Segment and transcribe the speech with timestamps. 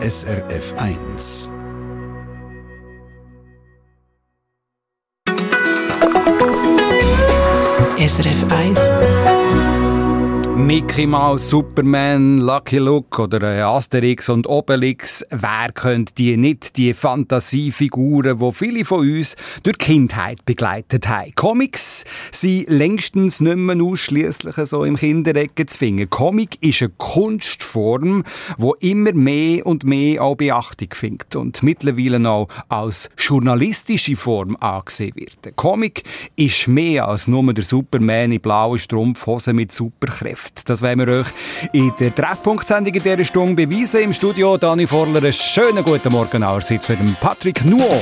[0.00, 1.52] SRF 1.
[7.98, 9.27] SRF 1
[10.58, 15.24] Mickey Mouse, Superman, Lucky Luke oder äh, Asterix und Obelix.
[15.30, 21.32] Wer könnte die nicht, die Fantasiefiguren, die viele von uns durch Kindheit begleitet haben?
[21.36, 26.10] Comics sind längstens nicht mehr ausschliesslich so im Kinderecke zu finden.
[26.10, 28.24] Comic ist eine Kunstform,
[28.58, 35.14] die immer mehr und mehr auch Beachtung findet und mittlerweile auch als journalistische Form angesehen
[35.14, 35.56] wird.
[35.56, 36.02] Comic
[36.34, 40.47] ist mehr als nur der Superman in blauen Strumpfhosen mit Superkräften.
[40.48, 40.68] Geschäft.
[40.68, 41.26] Das wollen wir euch
[41.72, 44.02] in der Treffpunktsendung in dieser Stunde beweisen.
[44.02, 48.00] Im Studio Dani Vorler, einen schönen guten Morgen allerseits mit dem Patrick Nuo.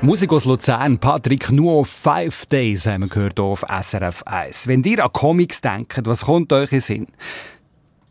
[0.00, 4.68] Musik aus Luzern, Patrick Nuo, Five Days haben wir gehört auf SRF 1.
[4.68, 7.06] Wenn ihr an Comics denkt, was kommt euch in Sinn?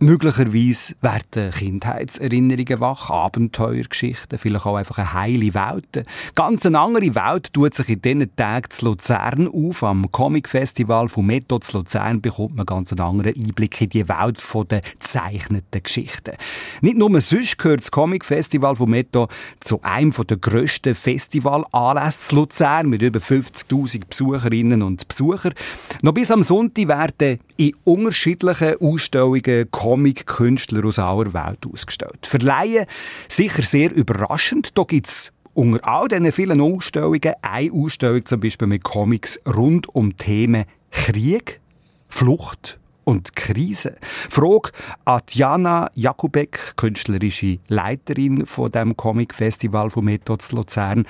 [0.04, 6.08] Möglicherweise werden Kindheitserinnerungen wach, Abenteuergeschichten, vielleicht auch einfach eine heile Welt.
[6.34, 9.84] Ganz eine andere Welt tut sich in diesen Tagen zu Luzern auf.
[9.84, 14.44] Am Comic-Festival von Metto zu Luzern bekommt man ganz einen anderen Einblick in die Welt
[14.72, 16.36] der zeichneten Geschichten.
[16.82, 19.28] Nicht nur sonst gehört das Comic-Festival von Metto
[19.60, 25.54] zu einem der grössten Festivalanlässe zu Luzern mit über 50'000 Besucherinnen und Besuchern.
[26.02, 32.26] Noch bis am Sonntag werden in unterschiedlichen Ausstellungen Comic-Künstler aus aller Welt ausgestellt.
[32.26, 32.86] Verleihen
[33.28, 34.78] sicher sehr überraschend.
[34.78, 39.94] Da gibt es unter all diesen vielen Ausstellungen eine Ausstellung zum Beispiel mit Comics rund
[39.94, 41.60] um Themen Krieg,
[42.08, 43.98] Flucht und Krise.
[44.30, 44.72] Frage
[45.04, 51.06] an Diana Jakubek, künstlerische Leiterin von dem Comic Festival von Methods Luzern.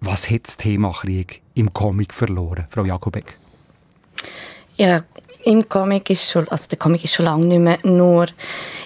[0.00, 3.34] Was hat das Thema Krieg im Comic verloren, Frau Jakubek?
[4.76, 5.04] Ja,
[5.44, 8.26] im Comic ist schon, also der Comic ist schon lange nicht mehr nur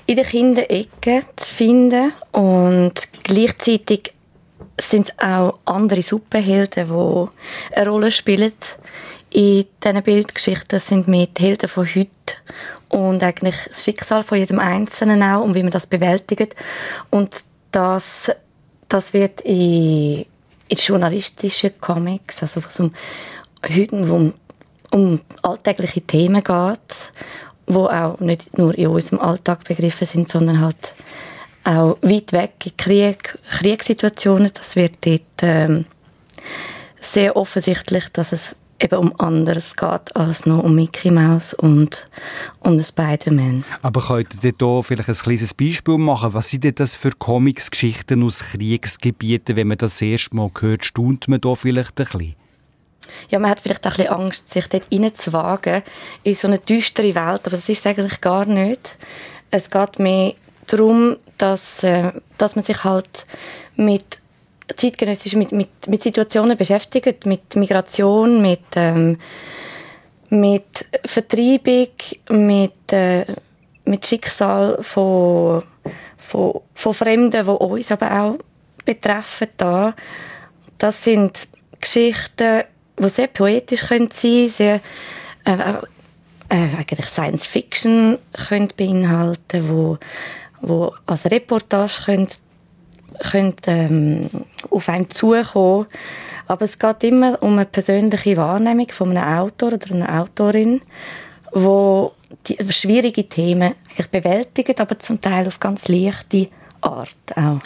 [0.06, 4.12] in der Kinderecke zu finden und gleichzeitig
[4.80, 8.52] sind es auch andere Superhelden, die eine Rolle spielen
[9.30, 10.68] in diesen Bildgeschichten.
[10.68, 12.10] Das sind mehr die Helden von heute
[12.88, 16.54] und eigentlich das Schicksal von jedem Einzelnen auch und wie man das bewältigt.
[17.10, 18.30] Und das,
[18.88, 20.26] das wird in,
[20.68, 22.92] in journalistischen Comics, also was um,
[23.92, 24.34] um,
[24.92, 27.12] um alltägliche Themen geht,
[27.66, 30.94] wo auch nicht nur in unserem Alltag begriffen sind, sondern halt
[31.64, 34.50] auch weit weg in Krieg, Kriegssituationen.
[34.52, 35.84] Das wird dort ähm,
[37.00, 42.08] sehr offensichtlich, dass es eben um anderes geht als nur um Mickey Mouse und
[42.60, 43.64] um Spider-Man.
[43.80, 46.34] Aber könnt ihr hier vielleicht ein kleines Beispiel machen?
[46.34, 49.56] Was sind denn das für Comics, Geschichten aus Kriegsgebieten?
[49.56, 52.41] Wenn man das erste Mal hört, staunt man da vielleicht ein bisschen?
[53.30, 55.82] Ja, man hat vielleicht auch ein bisschen Angst, sich dort reinzuwagen,
[56.22, 58.96] in so eine düstere Welt, aber das ist es eigentlich gar nicht.
[59.50, 60.34] Es geht mehr
[60.66, 63.26] darum, dass, äh, dass man sich halt
[63.76, 64.20] mit
[64.76, 69.18] zeitgenössisch mit, mit, mit Situationen beschäftigt, mit Migration, mit, ähm,
[70.30, 71.88] mit Vertreibung,
[72.30, 73.26] mit, äh,
[73.84, 75.62] mit Schicksal von,
[76.16, 78.38] von, von Fremden, die uns aber auch
[78.84, 79.48] betreffen.
[79.56, 79.94] Da.
[80.78, 81.48] Das sind
[81.80, 82.64] Geschichten,
[82.98, 84.80] die sehr poetisch können sein sehr
[85.44, 85.52] äh,
[86.48, 88.18] äh, eigentlich Science Fiction
[88.48, 89.98] können beinhalten, wo
[90.62, 92.28] wo als Reportage können,
[93.18, 94.30] können ähm,
[94.70, 95.86] auf einen zukommen.
[96.46, 100.80] Aber es geht immer um eine persönliche Wahrnehmung von einem Autor oder einer Autorin,
[101.52, 102.12] wo
[102.46, 103.74] die schwierige Themen
[104.10, 106.48] bewältigt, aber zum Teil auf ganz leichte
[106.82, 107.60] Art auch.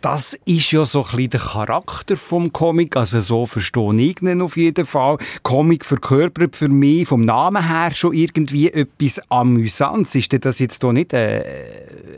[0.00, 4.42] Das ist ja so ein bisschen der Charakter vom Comic, also so verstehe ich ihn
[4.42, 5.18] auf jeden Fall.
[5.42, 10.14] Comic verkörpert für mich vom Namen her schon irgendwie etwas Amüsantes.
[10.14, 11.42] Ist das jetzt hier nicht ein,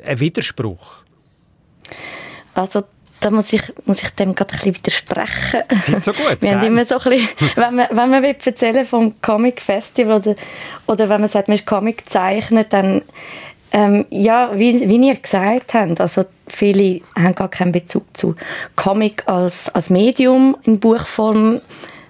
[0.04, 1.04] ein Widerspruch?
[2.54, 2.84] Also
[3.20, 5.62] da muss ich, muss ich dem gerade ein bisschen widersprechen.
[5.82, 8.84] Sind so gut, Wir haben immer so ein bisschen, wenn man, wenn man will erzählen
[8.84, 10.36] vom Comic Festival oder,
[10.86, 13.02] oder wenn man sagt, man ist Comic zeichnet, dann
[13.74, 18.36] ähm, ja, wie, wie ihr gesagt habt, also viele haben gar keinen Bezug zu
[18.76, 21.60] Comic als, als Medium in Buchform.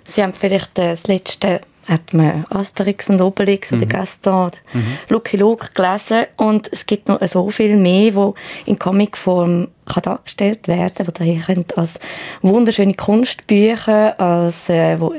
[0.04, 3.78] Sie haben vielleicht äh, das letzte hat man Asterix und Obelix mhm.
[3.78, 4.98] oder Gaston oder mhm.
[5.08, 8.34] Lucky Luke gelesen und es gibt noch so viel mehr, wo
[8.66, 11.98] in Comicform kann dargestellt werden, wo daher könnt als
[12.42, 15.14] wunderschöne Kunstbücher, als, äh, wo,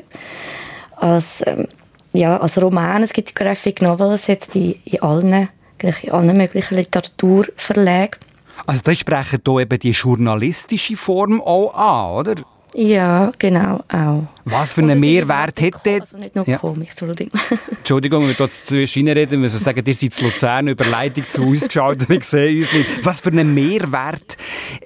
[0.97, 1.68] als ähm,
[2.13, 5.50] ja, als Roman, es gibt Graphic Novels jetzt in, in allen
[5.81, 8.19] in allen möglichen Literaturverlagen.
[8.66, 12.36] Also das sprechen hier eben die journalistische Form auch an, oder?
[12.77, 14.27] Ja, genau, auch.
[14.44, 16.01] Was für einen Mehrwert hätte...
[16.01, 16.57] Also nicht nur ja.
[16.57, 17.39] Comics, Entschuldigung.
[17.72, 21.69] Entschuldigung, wir jetzt zwischen reden, wir sagen, ihr seid in Luzern über Leitung zu uns
[21.69, 23.06] geschaut, wir sehen uns nicht.
[23.06, 24.36] Was für einen Mehrwert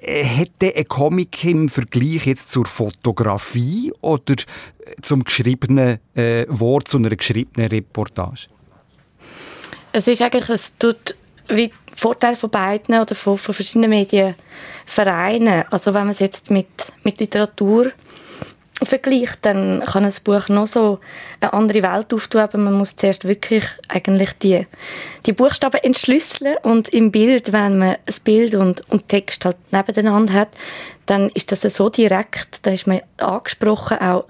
[0.02, 4.36] äh, hätte ein Comic im Vergleich jetzt zur Fotografie oder
[5.02, 8.50] zum geschriebenen äh, Wort, zu einer geschriebenen Reportage?
[9.92, 11.16] Es ist eigentlich, es tut
[11.48, 14.36] wie Vorteil von beiden oder von, von verschiedenen Medien
[14.86, 15.64] vereinen.
[15.72, 16.68] Also wenn man es jetzt mit,
[17.04, 17.92] mit Literatur
[18.82, 21.00] vergleicht, dann kann ein Buch noch so
[21.42, 24.66] eine andere Welt auftun, aber man muss zuerst wirklich eigentlich die,
[25.26, 30.34] die Buchstaben entschlüsseln und im Bild, wenn man ein Bild und, und Text halt nebeneinander
[30.34, 30.50] hat,
[31.06, 34.26] dann ist das so direkt, da ist man angesprochen auch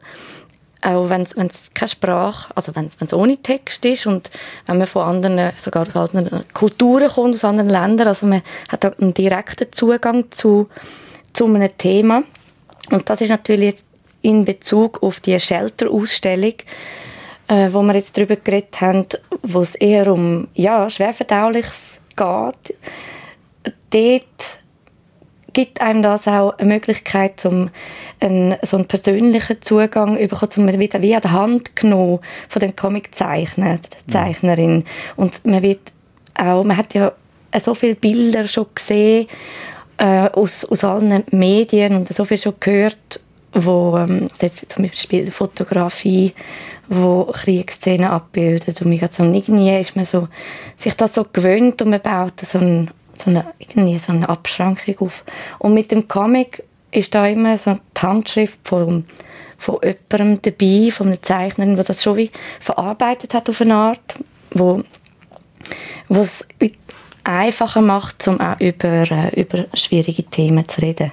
[0.82, 4.30] auch wenn es keine Sprache, also wenn es ohne Text ist und
[4.66, 9.00] wenn man von anderen, sogar aus anderen Kulturen kommt, aus anderen Ländern, also man hat
[9.00, 10.70] einen direkten Zugang zu,
[11.34, 12.24] zu einem Thema.
[12.92, 13.86] Und das ist natürlich jetzt
[14.22, 16.54] in Bezug auf die Shelter-Ausstellung,
[17.48, 19.06] äh, wo wir jetzt darüber geredet haben,
[19.44, 22.76] wo es eher um ja, Schwerverdauliches geht.
[23.92, 24.59] Dort
[25.54, 27.70] gibt einem das auch eine Möglichkeit, um
[28.20, 32.60] einen, so einen persönlichen Zugang zu bekommen, um wieder wie an der Hand genommen von
[32.60, 34.12] dem Comiczeichner, der mhm.
[34.12, 34.86] Zeichnerin.
[35.16, 35.92] Und man wird
[36.36, 37.12] auch, man hat ja
[37.60, 39.28] so viele Bilder schon gesehen
[39.98, 43.22] äh, aus, aus allen Medien und so viel schon gehört,
[43.54, 46.34] wo ähm, jetzt zum Beispiel Fotografie,
[46.88, 50.28] wo Kriegsszenen abbildet und so irgendwie ist man so
[50.78, 55.08] sich das so gewöhnt und man baut so ein so eine, irgendwie so eine Abschränkung
[55.08, 55.24] auf.
[55.60, 59.06] Und mit dem Comic ist da immer so die Handschrift von,
[59.58, 64.16] von jemandem dabei, von einer Zeichnerin, der das schon wie verarbeitet hat auf eine Art.
[64.52, 64.84] wo
[66.10, 66.46] es
[67.24, 71.12] einfacher macht, um auch über, äh, über schwierige Themen zu reden.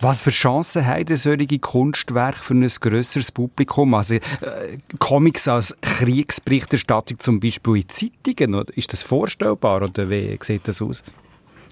[0.00, 3.94] Was für Chancen haben solche Kunstwerke für ein grösseres Publikum?
[3.94, 4.20] Also äh,
[4.98, 11.02] Comics als Kriegsberichterstattung zum Beispiel in Zeitungen, ist das vorstellbar oder wie sieht das aus?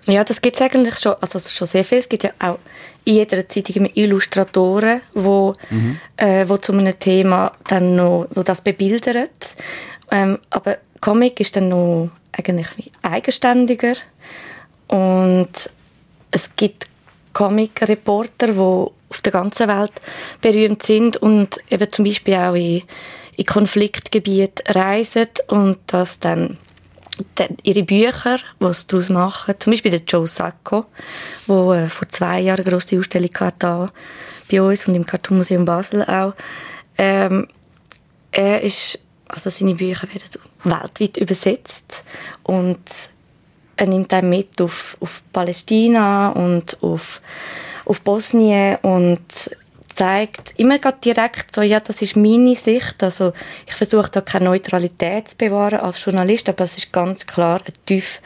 [0.07, 1.99] Ja, das gibt es eigentlich schon, also schon sehr viel.
[1.99, 2.59] Es gibt ja auch
[3.05, 5.99] in jeder Zeitung Illustratoren, wo, mhm.
[6.17, 9.29] äh, wo zu einem Thema dann noch wo das bebildern.
[10.11, 13.95] Ähm, aber Comic ist dann noch eigentlich eigenständiger
[14.89, 15.71] und
[16.31, 16.87] es gibt
[17.33, 19.93] Comic-Reporter, die auf der ganzen Welt
[20.41, 22.83] berühmt sind und eben zum Beispiel auch in,
[23.37, 26.59] in Konfliktgebiete reisen und das dann
[27.63, 30.87] ihre Bücher, die sie daraus machen, zum Beispiel der Joe Sacco,
[31.49, 33.93] der äh, vor zwei Jahren eine grosse Ausstellung hatte,
[34.51, 36.35] bei uns und im Cartoon Museum Basel auch.
[36.99, 37.49] Ähm,
[38.33, 42.03] er ist, also seine Bücher werden weltweit übersetzt
[42.43, 42.81] und
[43.77, 47.21] er nimmt einen mit auf, auf Palästina und auf,
[47.85, 49.51] auf Bosnien und
[49.95, 53.03] zeigt immer direkt so, ja, das ist meine Sicht.
[53.03, 53.33] Also
[53.67, 57.75] ich versuche da keine Neutralität zu bewahren als Journalist, aber es ist ganz klar eine
[57.87, 58.21] tief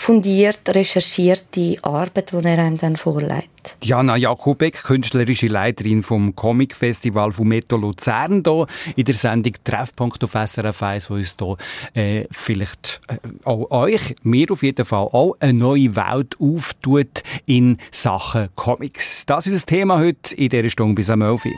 [0.00, 3.76] fundiert recherchierte Arbeit, die er einem dann vorlegt.
[3.84, 8.66] Diana Jakubek, künstlerische Leiterin vom Comic Festival Fumetto Luzern, hier
[8.96, 11.56] in der Sendung Treffpunkt auf SRF 1, wo uns hier
[11.92, 17.76] äh, vielleicht äh, auch euch, mir auf jeden Fall, auch eine neue Welt auftut in
[17.92, 19.26] Sachen Comics.
[19.26, 21.52] Das ist das Thema heute in dieser Stunde bis am 11 Uhr.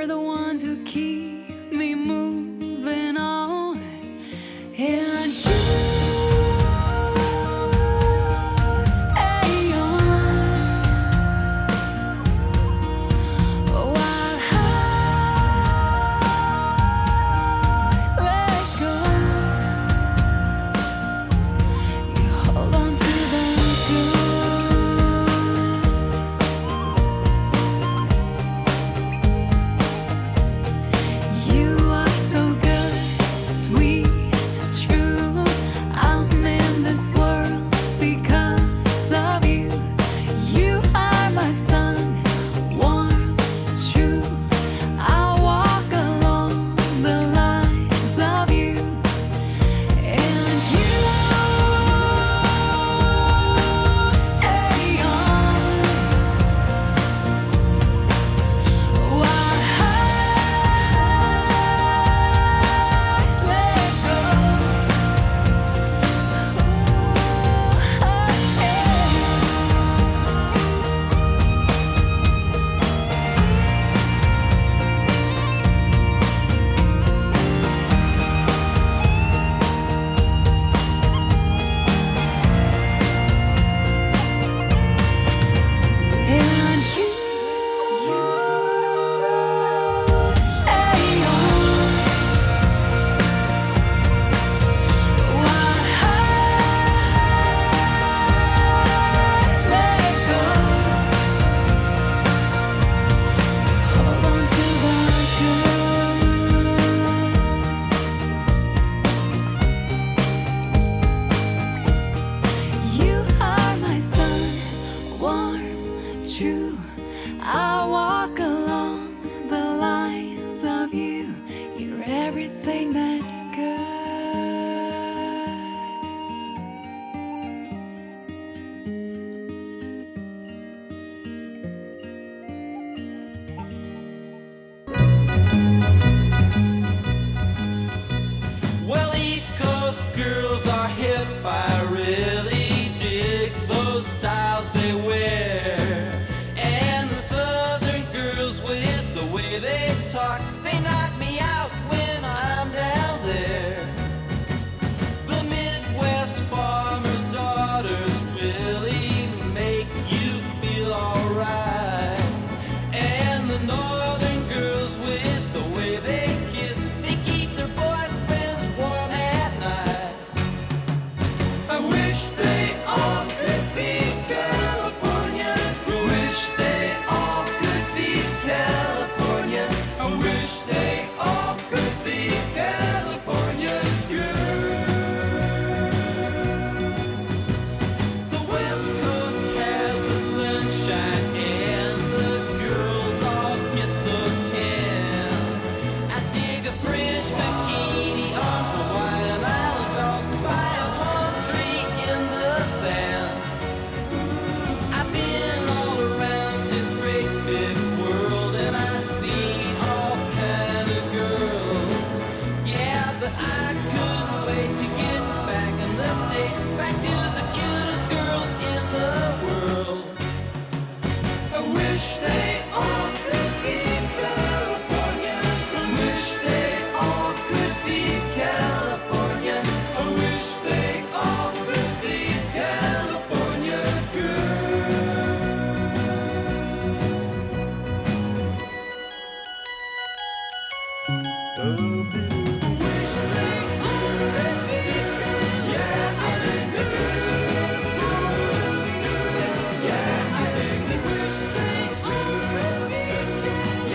[0.00, 3.78] You're the ones who keep me moving on.
[4.78, 5.29] And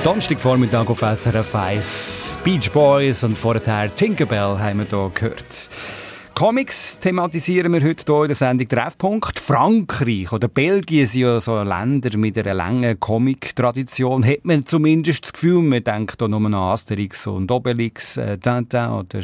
[0.05, 2.37] Donnerstagvormittag auf SRF 1.
[2.43, 5.67] Beach Boys und vorher Tinkerbell haben wir hier gehört.
[6.35, 9.39] Comics thematisieren wir heute hier in der Sendung Treffpunkt.
[9.39, 14.25] Frankreich oder Belgien sind ja so Länder mit einer langen Comic-Tradition.
[14.25, 18.89] Hat man zumindest das Gefühl, man denkt hier nur an Asterix und Obelix, äh, Tintin
[18.89, 19.21] oder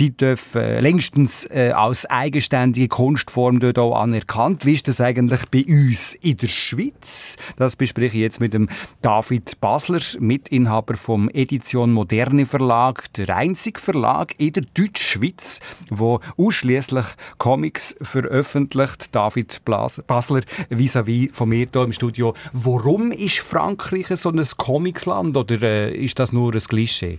[0.00, 4.66] die dürfen äh, längstens äh, als eigenständige Kunstform dort auch anerkannt.
[4.66, 7.36] Wie ist das eigentlich bei uns in der Schweiz?
[7.58, 8.68] Das bespreche ich jetzt mit dem
[9.02, 17.06] David Basler, Mitinhaber vom Edition Moderne Verlag, der einzige Verlag in der Deutschschweiz, wo ausschließlich
[17.38, 19.14] Comics veröffentlicht.
[19.14, 22.34] David Basler vis-à-vis von mir hier im Studio.
[22.52, 27.18] Warum ist Frankreich so ein Comicsland oder äh, ist das nur ein Klischee?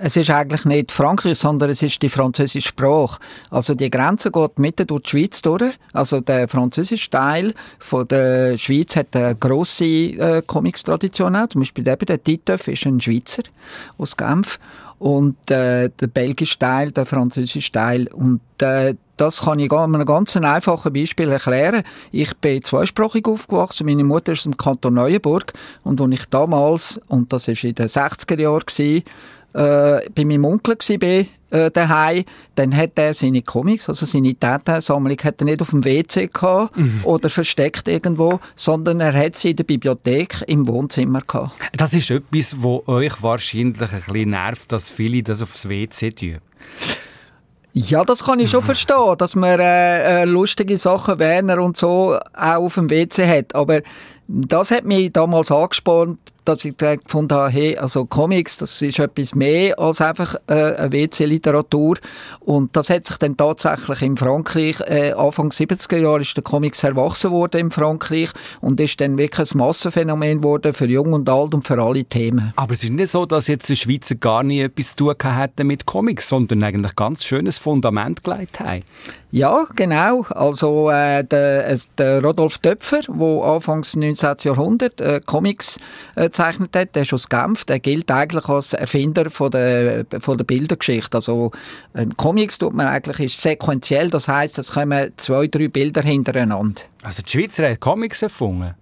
[0.00, 3.18] Es ist eigentlich nicht Frankreich, sondern es ist die französische Sprache.
[3.50, 5.76] Also die Grenze geht mitten durch die Schweiz durch.
[5.92, 11.48] Also der französische Teil von der Schweiz hat eine grosse äh, Comics-Tradition.
[11.50, 13.42] Zum Beispiel eben der Titeuf ist ein Schweizer
[13.98, 14.60] aus Genf
[14.98, 18.08] und äh, der belgische Teil, der französische Teil.
[18.12, 21.82] Und äh, das kann ich mit einem ganz einfachen Beispiel erklären.
[22.12, 23.86] Ich bin zweisprachig aufgewachsen.
[23.86, 25.52] Meine Mutter ist im Kanton Neuenburg.
[25.82, 29.02] Und als ich damals, und das war in den 60er Jahren,
[29.54, 35.16] äh, bei meinem Onkel war, äh, daheim, dann hat er seine Comics, also seine Datensammlung,
[35.22, 37.00] hat er nicht auf dem WC gehabt mhm.
[37.04, 41.52] oder versteckt irgendwo, sondern er hat sie in der Bibliothek im Wohnzimmer gehabt.
[41.74, 46.38] Das ist etwas, wo euch wahrscheinlich ein bisschen nervt, dass viele das aufs WC tun.
[47.72, 52.18] Ja, das kann ich schon verstehen, dass man äh, äh, lustige Sachen, Werner und so,
[52.34, 53.54] auch auf dem WC hat.
[53.54, 53.82] Aber
[54.28, 59.34] das hat mich damals angespornt, dass ich gefunden habe, hey, also Comics, das ist etwas
[59.34, 61.98] mehr als einfach äh, eine WC-Literatur.
[62.40, 66.82] Und das hat sich dann tatsächlich in Frankreich, äh, Anfang 70er Jahre ist der Comics
[66.84, 68.30] erwachsen worden in Frankreich
[68.62, 72.52] und ist dann wirklich ein Massenphänomen geworden für Jung und Alt und für alle Themen.
[72.56, 75.66] Aber es ist nicht so, dass jetzt die Schweizer gar nicht etwas zu tun hätten
[75.66, 78.82] mit Comics, sondern eigentlich ganz schönes Fundament gelegt haben.
[79.30, 80.24] Ja, genau.
[80.30, 84.17] Also äh, der, äh, der Rodolf Töpfer, der anfangs 19.
[84.44, 85.78] Jahrhundert äh, Comics
[86.14, 90.38] äh, gezeichnet hat, der ist aus Genf, der gilt eigentlich als Erfinder von der, von
[90.38, 91.18] der Bildergeschichte.
[91.18, 91.52] Also
[91.94, 96.82] ein Comics tut man eigentlich ist sequenziell, das heißt, es kommen zwei, drei Bilder hintereinander.
[97.02, 98.74] Also die Schweizer hat Comics erfunden?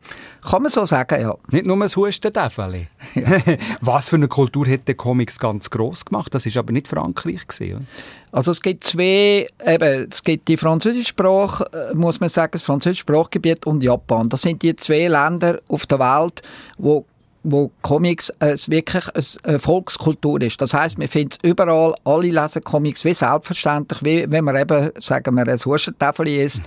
[0.42, 1.34] Kann man so sagen, ja.
[1.50, 2.88] Nicht nur ein Hustentäfeli.
[3.14, 3.22] Ja.
[3.82, 6.34] Was für eine Kultur hat der Comics ganz gross gemacht?
[6.34, 7.86] Das ist aber nicht Frankreich gewesen,
[8.32, 12.62] Also es gibt zwei, eben, es gibt die französische Sprache, äh, muss man sagen, das
[12.62, 14.30] französische Sprachgebiet und Japan.
[14.30, 16.40] Das sind die zwei Länder auf der Welt,
[16.78, 17.04] wo
[17.46, 19.04] wo Comics äh, wirklich
[19.44, 20.60] eine Volkskultur ist.
[20.60, 24.90] Das heißt, wir finden es überall, alle lesen Comics wie selbstverständlich, wie wenn man eben,
[24.98, 26.62] sagen wir, ein Huschentafel ist,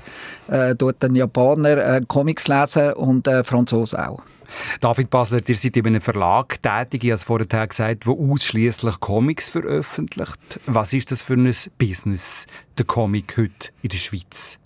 [0.48, 4.22] äh, dort ein Japaner äh, Comics lesen und äh, Franzose auch.
[4.80, 9.00] David Basler, ihr seid in einem Verlag tätig, ich habe es vorher gesagt, der ausschließlich
[9.00, 10.60] Comics veröffentlicht.
[10.66, 14.60] Was ist das für ein Business, der Comic heute in der Schweiz?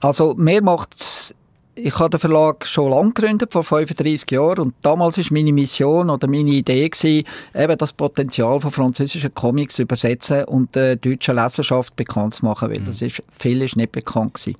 [0.00, 1.34] Also, mir macht es
[1.76, 6.08] ich habe den Verlag schon lange gegründet, vor 35 Jahren, und damals war meine Mission
[6.08, 11.36] oder meine Idee gewesen, eben das Potenzial von französischen Comics zu übersetzen und der deutschen
[11.36, 12.86] Leserschaft bekannt zu machen, weil mhm.
[12.86, 14.56] das ist, viel ist nicht bekannt gewesen.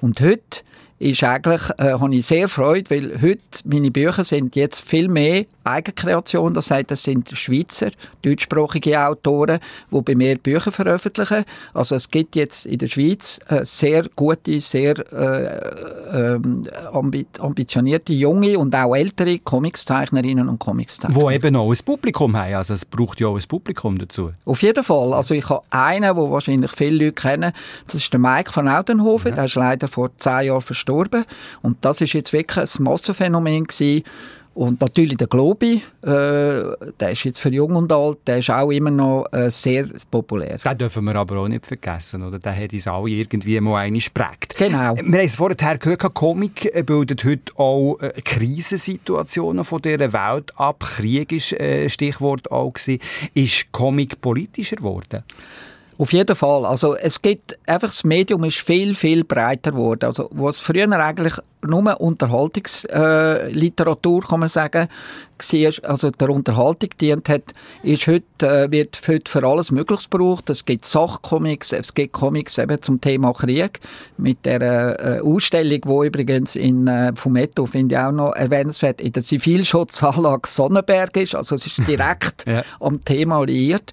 [0.00, 0.60] Und heute
[0.98, 5.44] ist eigentlich, äh, habe ich sehr Freude, weil heute meine Bücher sind jetzt viel mehr
[5.62, 6.54] Eigenkreation.
[6.54, 7.90] Das heißt, das sind Schweizer,
[8.22, 9.60] deutschsprachige Autoren,
[9.92, 11.44] die bei mir Bücher veröffentlichen.
[11.72, 18.58] Also es gibt jetzt in der Schweiz äh, sehr gute, sehr äh, äh, ambitionierte junge
[18.58, 21.14] und auch ältere Comicszeichnerinnen und Comicszeichner.
[21.14, 22.54] Wo eben auch ein Publikum haben.
[22.54, 24.32] Also es braucht ja auch ein Publikum dazu.
[24.44, 25.12] Auf jeden Fall.
[25.12, 27.52] Also ich habe einen, wo wahrscheinlich viele Leute kennen.
[27.86, 29.30] Das ist der Mike von Audenhofen.
[29.30, 29.36] Ja.
[29.36, 31.24] Der ist leider vor zehn Jahren verstorben gestorben.
[31.62, 34.04] Und das ist jetzt wirklich ein Massenphänomen gewesen.
[34.54, 38.72] Und natürlich der Globi, äh, der ist jetzt für Jung und Alt, der ist auch
[38.72, 40.58] immer noch äh, sehr populär.
[40.58, 42.40] Den dürfen wir aber auch nicht vergessen, oder?
[42.40, 44.56] Der hat uns alle irgendwie mal eine geprägt.
[44.58, 44.96] Genau.
[44.96, 50.80] Wir haben es vorher gehört, Comic bildet heute auch äh, Krisensituationen von dieser Welt ab.
[50.80, 52.98] Krieg ist äh, Stichwort auch gewesen.
[53.34, 55.22] Ist Comic politischer geworden?
[55.98, 56.64] Auf jeden Fall.
[56.64, 60.04] Also es gibt einfach das Medium ist viel viel breiter geworden.
[60.04, 64.86] Also was früher eigentlich nur Unterhaltungsliteratur kann man sagen,
[65.38, 70.48] war, also der Unterhaltung dient hat, ist heute äh, wird heute für alles Mögliches gebraucht.
[70.50, 73.80] Es gibt Sachcomics, es gibt Comics eben zum Thema Krieg
[74.18, 79.10] mit der äh, Ausstellung, wo übrigens in äh, Fumetto finde ich auch noch erwähnenswert in
[79.10, 81.34] der Zivilschutzanlage Sonnenberg ist.
[81.34, 82.62] Also es ist direkt ja.
[82.78, 83.92] am Thema liiert.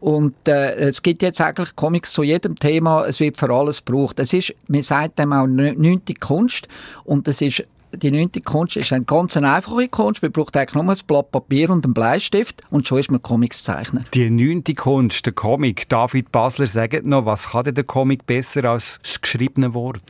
[0.00, 4.18] Und äh, es gibt jetzt eigentlich Comics zu jedem Thema, es wird für alles gebraucht.
[4.18, 6.68] Es ist, man sagt dem auch neunte Kunst
[7.04, 7.64] und es ist
[8.02, 10.22] die neunte Kunst ist eine ganz einfache Kunst.
[10.22, 13.62] Man braucht eigentlich nur ein Blatt Papier und einen Bleistift und schon ist man Comics
[13.62, 14.04] zeichnen.
[14.14, 15.88] Die neunte Kunst, der Comic.
[15.88, 20.02] David Basler, sagt noch, was kann denn der Comic besser als das geschriebene Wort?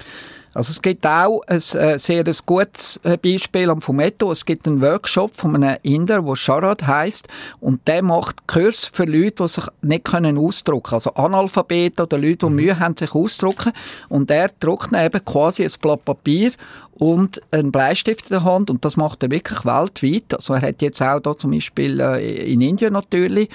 [0.56, 4.32] Also es gibt auch ein äh, sehr gutes äh, Beispiel am Fumetto.
[4.32, 7.28] Es gibt einen Workshop von einem Inder, der Sharad heißt
[7.60, 12.46] und der macht Kurs für Leute, die sich nicht können ausdrucken, also Analphabeten oder Leute,
[12.46, 12.56] die mhm.
[12.56, 13.72] Mühe haben, sich auszudrucken.
[14.08, 16.52] Und er druckt eben quasi ein Blatt Papier
[16.94, 20.32] und einen Bleistift in der Hand und das macht er wirklich weltweit.
[20.32, 23.50] Also er hat jetzt auch da zum Beispiel äh, in Indien natürlich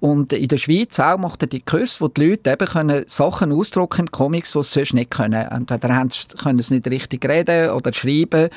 [0.00, 3.52] und in der Schweiz auch macht er die Kurse, wo die Leute eben können Sachen
[3.52, 5.46] ausdrucken in Comics, die sie sonst nicht können.
[5.46, 6.06] Entweder
[6.40, 8.48] können sie nicht richtig reden oder schreiben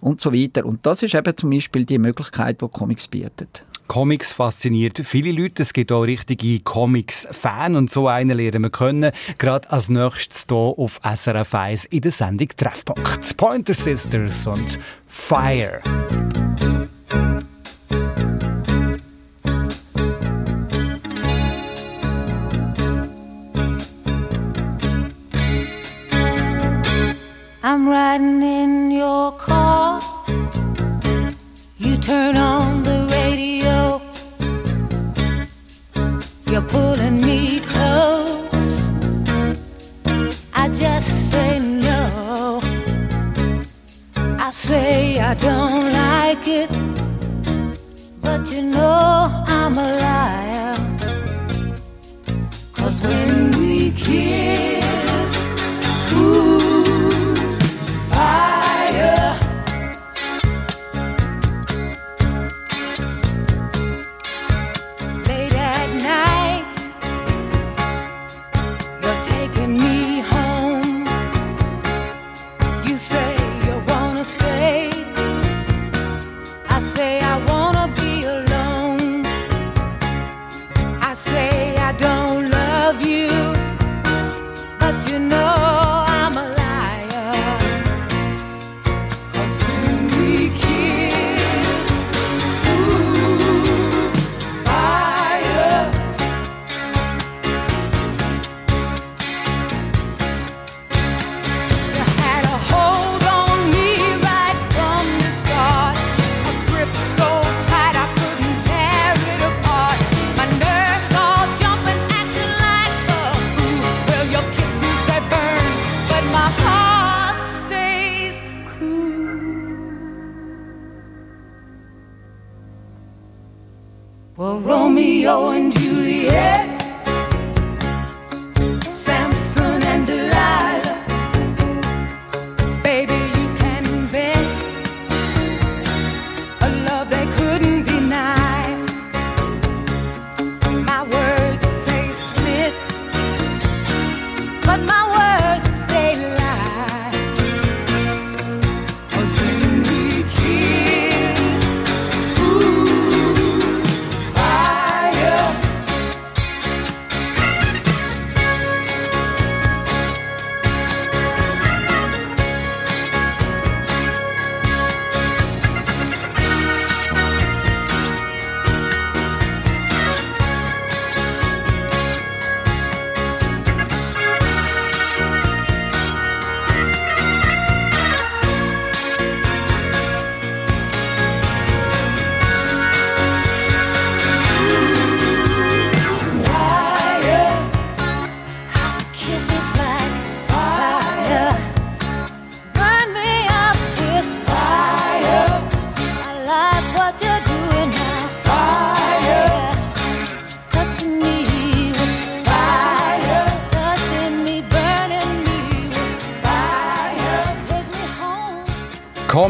[0.00, 0.66] und so weiter.
[0.66, 3.64] Und das ist eben zum Beispiel die Möglichkeit, die Comics bietet.
[3.88, 5.62] Comics fasziniert viele Leute.
[5.62, 9.12] Es gibt auch richtige Comics-Fan und so einen lernen wir können.
[9.38, 13.36] Gerade als nächstes hier auf SRF 1 in der Sendung Treffpunkt.
[13.36, 15.80] Pointer Sisters und Fire.
[27.70, 30.00] I'm riding in your car.
[31.76, 34.00] You turn on the radio.
[36.50, 38.72] You're pulling me close.
[40.54, 42.60] I just say no.
[44.16, 46.70] I say I don't like it.
[48.22, 50.76] But you know I'm a liar.
[52.72, 54.87] Cause when we kiss,
[77.20, 77.57] I want.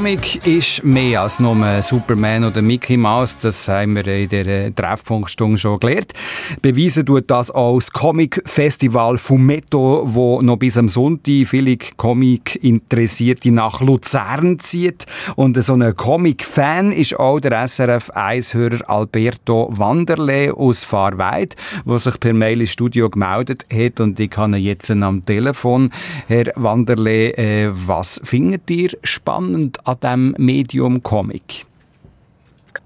[0.09, 3.37] Comic ist mehr als nur Superman oder Mickey Mouse.
[3.37, 6.15] Das haben wir in der Treffpunktstunde schon gelernt.
[6.63, 13.83] Beweisen tut das auch das Comic-Festival Fumetto, wo noch bis am Sonntag viele Comic-Interessierte nach
[13.83, 15.05] Luzern zieht.
[15.37, 22.19] Und so ein Comic-Fan ist auch der SRF 1-Hörer Alberto Wanderle aus Fahrweid, der sich
[22.19, 24.01] per Mail ins Studio gemeldet hat.
[24.01, 25.91] Und ich kann ihn jetzt am Telefon.
[26.29, 31.67] Herr Wanderle, äh, was findet ihr spannend an diesem Medium Comic?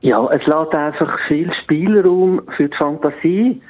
[0.01, 3.63] Ja, es lässt einfach viel Spielraum für die Fantasie.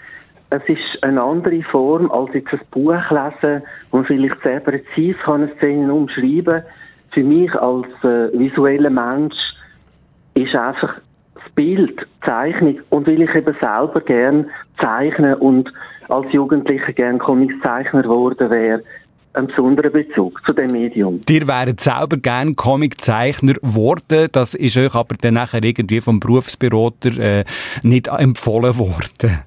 [0.51, 5.19] Es ist eine andere Form als jetzt ein Buch lesen, wo man vielleicht sehr präzise
[5.25, 6.63] kann eine Szene umschreiben
[7.13, 9.37] für mich als äh, visueller Mensch
[10.35, 10.95] ist einfach
[11.35, 14.47] das Bild, Zeichnung und weil ich eben selber gern
[14.81, 15.71] zeichne und
[16.09, 18.83] als Jugendlicher gern Comiczeichner geworden wäre,
[19.35, 21.21] einen besonderen Bezug zu dem Medium.
[21.23, 27.19] Dir wären selber gerne Comiczeichner geworden, das ist euch aber dann nachher irgendwie vom Berufsberater
[27.19, 27.45] äh,
[27.83, 29.41] nicht empfohlen worden.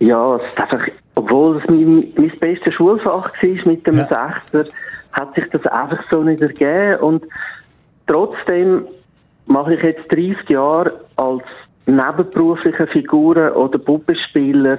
[0.00, 4.08] Ja, es ist einfach, obwohl es mein, mein bestes Schulfach war mit dem Ja.
[4.08, 4.64] Sechster,
[5.12, 7.24] hat sich das einfach so nicht ergeben und
[8.06, 8.86] trotzdem
[9.46, 11.42] mache ich jetzt 30 Jahre als
[11.86, 14.78] nebenberufliche Figuren oder Puppenspieler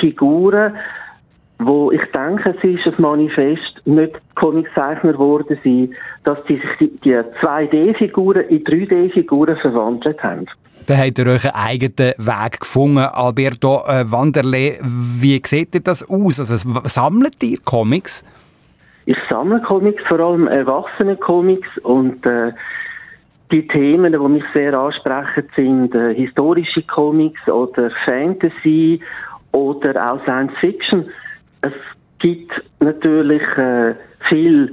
[0.00, 0.76] Figuren,
[1.60, 5.94] wo ich denke, es ist ein Manifest, nicht Comiczeichner geworden sein,
[6.24, 10.46] dass die sich die, die 2D-Figuren in 3D-Figuren verwandelt haben.
[10.86, 12.98] Dann habt ihr einen eigenen Weg gefunden.
[12.98, 16.40] Alberto äh, Wanderle, wie sieht denn das aus?
[16.40, 18.24] Also, sammelt ihr Comics?
[19.04, 22.52] Ich sammle Comics, vor allem erwachsene Comics und äh,
[23.52, 29.00] die Themen, die mich sehr ansprechen, sind äh, historische Comics oder Fantasy
[29.52, 31.06] oder auch Science Fiction.
[31.62, 31.72] Es
[32.18, 33.94] gibt natürlich äh,
[34.28, 34.72] viel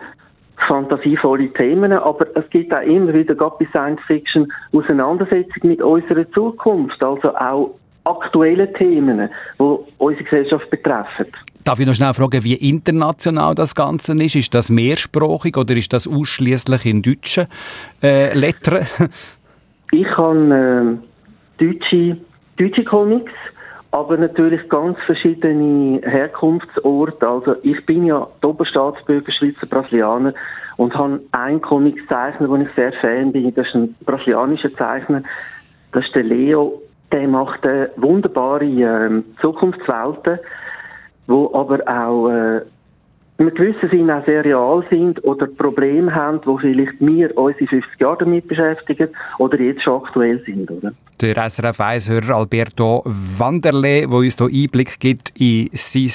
[0.67, 6.29] fantasievolle Themen, aber es gibt auch immer wieder, gerade bei Science Fiction, Auseinandersetzung mit unserer
[6.31, 11.27] Zukunft, also auch aktuelle Themen, die unsere Gesellschaft betreffen.
[11.63, 14.35] Darf ich noch schnell fragen, wie international das Ganze ist?
[14.35, 17.47] Ist das mehrsprachig oder ist das ausschließlich in deutschen
[18.01, 18.87] äh, Lettern?
[19.91, 20.99] Ich habe
[21.59, 22.17] äh, deutsche,
[22.57, 23.31] deutsche Comics,
[23.97, 27.27] aber natürlich ganz verschiedene Herkunftsorte.
[27.27, 30.33] Also ich bin ja Doppelstaatsbürger, Schweizer Brasilianer
[30.77, 33.53] und habe einen Comiczeichner, wo ich sehr Fan bin.
[33.55, 35.23] Das ist ein brasilianischer Zeichner.
[35.91, 36.79] Das ist der Leo.
[37.11, 40.39] Der macht äh, wunderbare äh, Zukunftswelten,
[41.25, 42.61] wo aber auch äh,
[43.39, 47.67] in gewissen Sinne auch sehr real sind oder Probleme haben, wo vielleicht wir uns in
[47.67, 50.91] 50 Jahren damit beschäftigen oder jetzt schon aktuell sind, oder?
[51.21, 56.11] Der SRF 1-Hörer Alberto Wanderle, der uns hier Einblick gibt in, sein,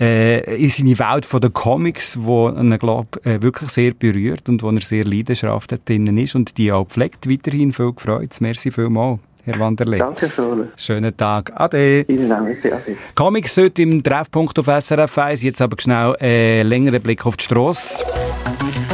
[0.00, 4.68] äh, in seine Welt den Comics, wo ihn, glaub, äh, wirklich sehr berührt und wo
[4.70, 7.28] er sehr leidenschaftlich drin ist und die auch pflegt.
[7.28, 8.34] Weiterhin viel gefreut.
[8.40, 9.98] Merci vielmals, Herr Wanderle.
[9.98, 10.68] Danke, Sohle.
[10.76, 11.52] Schönen Tag.
[11.54, 12.04] Ade.
[12.08, 12.40] Auch.
[12.40, 12.72] Merci.
[12.72, 12.96] Ade.
[13.14, 15.42] Comics heute im Treffpunkt auf SRF 1.
[15.42, 18.04] Jetzt aber schnell äh, längeren Blick auf die Strasse.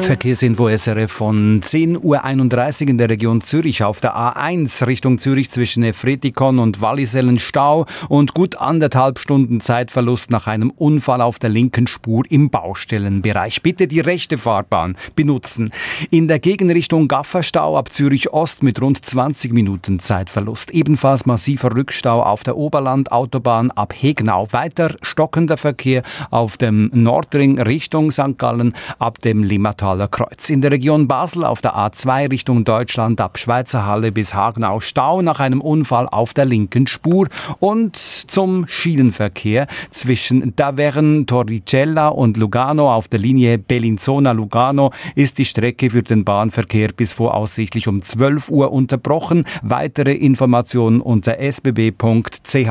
[0.07, 5.83] Verkehrsinfo SRF von 10.31 Uhr in der Region Zürich auf der A1 Richtung Zürich zwischen
[5.83, 11.89] Efretikon und Wallisellen Stau und gut anderthalb Stunden Zeitverlust nach einem Unfall auf der linken
[11.89, 13.63] Spur im Baustellenbereich.
[13.63, 15.73] Bitte die rechte Fahrbahn benutzen.
[16.11, 20.71] In der Gegenrichtung Gafferstau ab Zürich Ost mit rund 20 Minuten Zeitverlust.
[20.71, 24.47] Ebenfalls massiver Rückstau auf der Oberland-Autobahn ab Hegnau.
[24.53, 28.39] Weiter stockender Verkehr auf dem Nordring Richtung St.
[28.39, 29.43] Gallen ab dem
[29.97, 30.51] Limmataler Kreuz.
[30.51, 35.23] In der Region Basel auf der A2 Richtung Deutschland ab Schweizer Halle bis Hagenau Stau
[35.23, 37.29] nach einem Unfall auf der linken Spur
[37.59, 45.91] und zum Schienenverkehr zwischen Davern, Torricella und Lugano auf der Linie Bellinzona-Lugano ist die Strecke
[45.91, 49.45] für den Bahnverkehr bis voraussichtlich um 12 Uhr unterbrochen.
[49.63, 52.71] Weitere Informationen unter sbb.ch.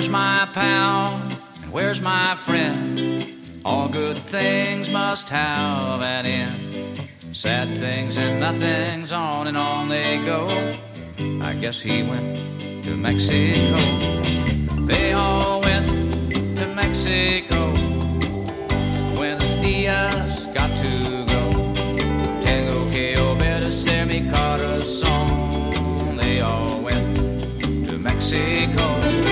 [0.00, 1.12] Where's my pal?
[1.62, 3.36] And where's my friend?
[3.66, 7.06] All good things must have an end.
[7.34, 10.48] Sad things and nothings on and on they go.
[11.42, 12.38] I guess he went
[12.82, 13.76] to Mexico.
[14.86, 15.86] They all went
[16.56, 17.74] to Mexico.
[19.16, 21.74] Buenos dias, got to go.
[22.42, 25.28] Tengo que obedecer mi corazón.
[26.16, 29.29] They all went to Mexico.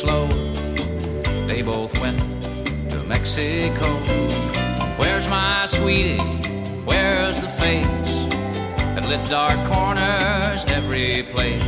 [0.00, 0.26] Slow.
[1.46, 2.18] They both went
[2.90, 3.88] to Mexico.
[5.00, 6.24] Where's my sweetie?
[6.88, 8.16] Where's the face
[8.94, 11.62] that lit dark corners every place?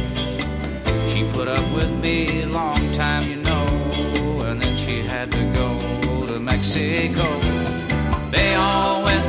[1.11, 3.67] She put up with me a long time, you know,
[4.47, 5.69] and then she had to go
[6.27, 7.29] to Mexico.
[8.31, 9.27] They all went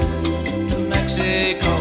[0.71, 1.73] to Mexico.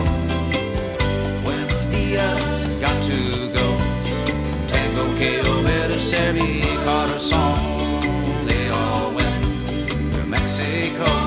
[1.47, 3.72] when dias, got to go.
[5.23, 7.55] Tengo que obedecer mi corazón.
[8.49, 11.22] They all went to Mexico.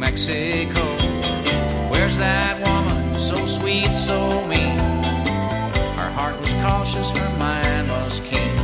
[0.00, 0.80] Mexico.
[1.90, 4.78] Where's that woman, so sweet, so mean?
[6.00, 8.56] Her heart was cautious, her mind was keen.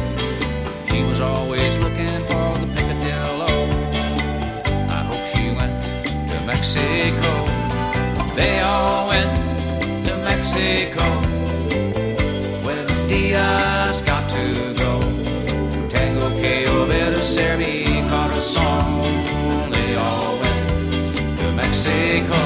[0.89, 3.53] She was always looking for the picadillo.
[4.89, 5.77] I hope she went
[6.31, 7.31] to Mexico.
[8.35, 9.31] They all went
[10.07, 11.05] to Mexico.
[12.65, 13.76] Buenos dias,
[22.17, 22.35] Mexico.
[22.35, 22.46] Where's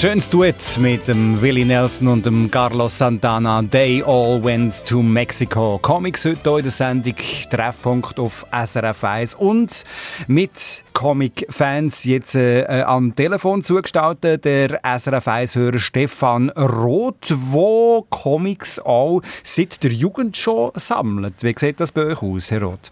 [0.00, 3.62] Schönes Duett mit dem Willie Nelson und dem Carlos Santana.
[3.62, 5.78] They all went to Mexico.
[5.80, 7.14] Comics heute hier in der Sendung
[7.48, 9.84] Treffpunkt auf SRF 1 und
[10.26, 19.22] mit Comic-Fans jetzt äh, am Telefon zugestaltet der SRF 1-Hörer Stefan Roth, wo Comics auch
[19.44, 21.34] seit der Jugend schon sammelt.
[21.42, 22.90] Wie sieht das bei euch aus, Herr Roth?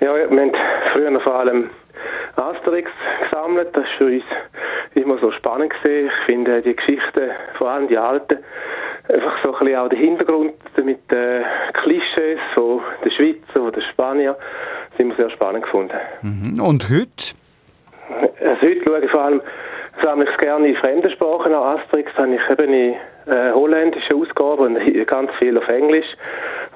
[0.00, 0.52] Ja, wir haben
[0.94, 1.70] früher vor allem
[2.40, 2.90] Asterix
[3.22, 3.68] gesammelt.
[3.72, 4.24] Das war für uns
[4.94, 5.72] immer so spannend.
[5.72, 6.08] Gewesen.
[6.08, 8.38] Ich finde die Geschichten, vor allem die alten,
[9.08, 11.44] einfach so ein bisschen auch der Hintergrund mit den
[11.82, 14.36] Klischees von der Schweizer oder der Spanier,
[14.90, 15.96] das immer sehr spannend gefunden.
[16.22, 16.60] Mhm.
[16.60, 17.34] Und heute?
[18.40, 19.42] Also heute schaue ich vor allem
[20.02, 21.54] sammle ich es gerne in fremden Sprachen.
[21.54, 22.94] Auch Asterix habe ich eben in
[23.26, 26.06] äh, holländischen Ausgaben und ganz viel auf Englisch.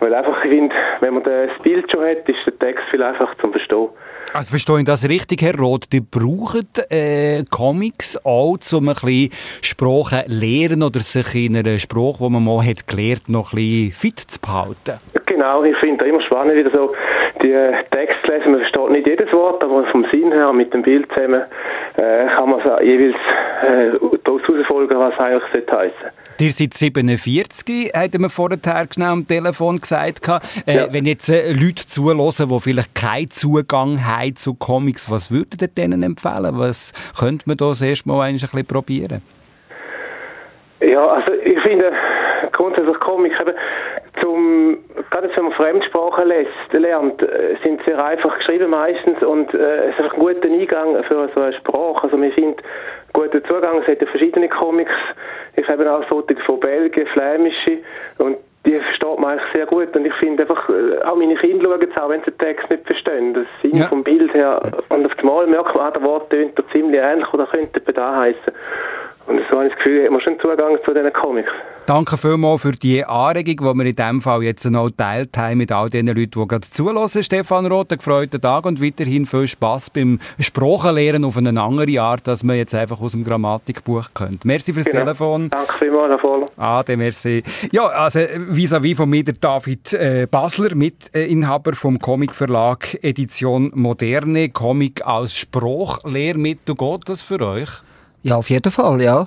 [0.00, 3.36] Weil einfach, ich finde, wenn man das Bild schon hat, ist der Text viel einfacher
[3.38, 3.88] zum Verstehen.
[4.34, 5.92] Also verstehe ich das richtig, Herr Roth?
[5.92, 9.30] Die brauchen äh, Comics auch, um ein bisschen
[9.62, 13.92] Sprachen lernen oder sich in einer Sprache, die man mal hat gelernt, noch ein bisschen
[13.92, 14.98] fit zu behalten?
[15.26, 16.92] Genau, ich finde es immer spannend, wieder so
[17.42, 17.54] die
[17.92, 18.50] Texte lesen.
[18.52, 21.42] Man versteht nicht jedes Wort, aber vom Sinn her mit dem Bild zusammen
[21.96, 23.14] äh, kann man so jeweils
[23.62, 26.10] äh, daraus herausfolgen, was eigentlich sollte heissen.
[26.40, 28.58] Ihr seid 47, hat man vorher
[28.92, 30.20] schnell am Telefon gesagt.
[30.66, 30.92] Äh, Ja.
[30.92, 35.68] Wenn jetzt äh, Leute zuhören, die vielleicht keinen Zugang haben zu Comics, was würdet ihr
[35.68, 36.58] denen empfehlen?
[36.58, 39.22] Was könnte man da das Mal ein bisschen probieren?
[40.80, 41.92] Ja, also ich finde
[42.52, 43.54] grundsätzlich Comics eben
[44.20, 44.78] zum,
[45.10, 49.94] gerade wenn man Fremdsprachen lässt, lernt, äh, sind sehr einfach geschrieben meistens und äh, es
[49.94, 52.04] ist einfach ein guter Eingang für so eine Sprache.
[52.04, 52.56] Also wir finden
[53.12, 54.92] guten Zugang, es hat ja verschiedene Comics,
[55.56, 57.78] ich habe auch solche von Belgien, flämische
[58.18, 58.36] und
[58.66, 61.82] die versteht man eigentlich sehr gut und ich finde einfach, äh, auch meine Kinder schauen
[61.90, 63.34] es auch, wenn sie den Text nicht verstehen.
[63.34, 63.86] Das Sinn Ja.
[63.88, 67.32] vom Bild her und auf einmal merkt man, ah, der Wort tönt da ziemlich ähnlich
[67.32, 68.52] oder könnte bei da heißen.
[69.26, 71.50] Und so habe ich das Gefühl, hat man schon Zugang zu diesen Comics.
[71.86, 75.70] Danke vielmals für die Anregung, die wir in diesem Fall jetzt noch geteilt haben mit
[75.70, 77.22] all den Leuten, die gerade zulassen.
[77.22, 82.26] Stefan Roth, einen gefreuten Tag und weiterhin viel Spass beim Sprachenlernen auf eine andere Art,
[82.26, 84.46] als man jetzt einfach aus dem Grammatikbuch kennt.
[84.46, 85.00] Merci fürs Genau.
[85.00, 85.50] Telefon.
[85.50, 86.46] Danke vielmals, Herr Voller.
[86.56, 87.42] Ade, merci.
[87.70, 95.06] Ja, also vis-à-vis von mir der David äh, Basler, Mitinhaber vom Comicverlag Edition Moderne, Comic
[95.06, 96.76] als Sprachlehrmittel.
[96.76, 97.68] Geht das für euch?
[98.22, 99.26] Ja, auf jeden Fall, ja.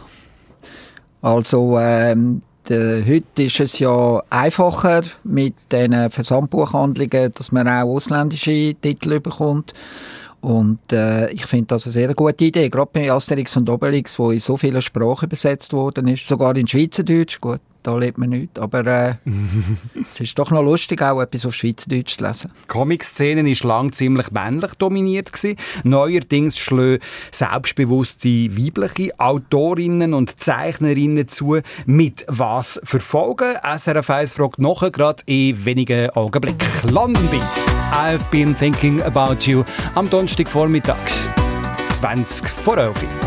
[1.22, 8.76] Also, ähm, äh, heute ist es ja einfacher mit den Versandbuchhandlungen, dass man auch ausländische
[8.76, 9.74] Titel bekommt.
[10.42, 14.32] Und äh, ich finde das eine sehr gute Idee, gerade bei Asterix und Obelix, wo
[14.32, 18.60] in so vielen Sprachen übersetzt worden ist, sogar in Schweizerdeutsch, gut, da lebt man nicht,
[18.60, 19.16] aber äh,
[20.12, 22.52] es ist doch noch lustig, auch etwas auf Schweizerdeutsch zu lesen.
[22.64, 25.32] Die Comic-Szene war lang ziemlich männlich dominiert.
[25.32, 25.56] Gewesen.
[25.86, 27.00] Neuerdings schlagen
[27.32, 31.60] selbstbewusste weibliche Autorinnen und Zeichnerinnen zu.
[31.86, 33.56] Mit was verfolgen?
[33.64, 36.68] SRF 1 fragt nachher gerade in wenigen Augenblicken.
[36.92, 37.42] London Beat.
[37.94, 39.64] I've been thinking about you.
[39.96, 40.98] Am Donnerstagvormittag.
[41.90, 43.27] 20 vor 11